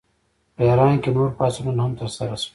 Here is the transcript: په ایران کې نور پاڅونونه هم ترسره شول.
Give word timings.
په 0.55 0.61
ایران 0.69 0.93
کې 1.03 1.09
نور 1.15 1.29
پاڅونونه 1.37 1.81
هم 1.83 1.93
ترسره 1.99 2.35
شول. 2.41 2.49